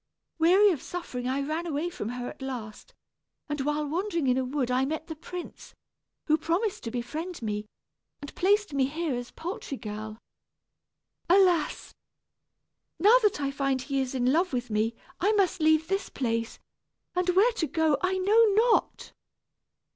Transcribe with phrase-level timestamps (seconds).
[0.39, 2.95] Weary of suffering I ran away from her at last;
[3.47, 5.75] and while wandering in a wood I met the prince,
[6.25, 7.67] who promised to befriend me,
[8.19, 10.17] and placed me here as poultry girl.
[11.29, 11.93] Alas!
[12.97, 16.57] now that I find he is in love with me, I must leave this place,
[17.13, 19.13] and where to go I know not."